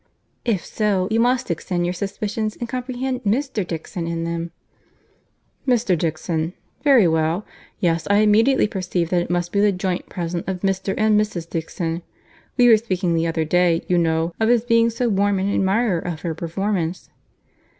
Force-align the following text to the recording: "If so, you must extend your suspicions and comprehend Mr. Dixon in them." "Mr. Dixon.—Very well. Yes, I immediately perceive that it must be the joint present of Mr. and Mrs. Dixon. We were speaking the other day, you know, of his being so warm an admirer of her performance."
"If 0.45 0.65
so, 0.65 1.07
you 1.11 1.19
must 1.19 1.51
extend 1.51 1.85
your 1.85 1.93
suspicions 1.93 2.55
and 2.55 2.67
comprehend 2.67 3.21
Mr. 3.23 3.67
Dixon 3.67 4.07
in 4.07 4.23
them." 4.23 4.49
"Mr. 5.67 5.95
Dixon.—Very 5.95 7.07
well. 7.07 7.45
Yes, 7.79 8.07
I 8.09 8.17
immediately 8.21 8.65
perceive 8.65 9.11
that 9.11 9.21
it 9.21 9.29
must 9.29 9.51
be 9.51 9.59
the 9.59 9.71
joint 9.71 10.09
present 10.09 10.47
of 10.49 10.61
Mr. 10.61 10.95
and 10.97 11.21
Mrs. 11.21 11.47
Dixon. 11.47 12.01
We 12.57 12.67
were 12.67 12.77
speaking 12.77 13.13
the 13.13 13.27
other 13.27 13.45
day, 13.45 13.83
you 13.87 13.99
know, 13.99 14.33
of 14.39 14.49
his 14.49 14.65
being 14.65 14.89
so 14.89 15.07
warm 15.07 15.37
an 15.37 15.53
admirer 15.53 15.99
of 15.99 16.21
her 16.21 16.33
performance." 16.33 17.11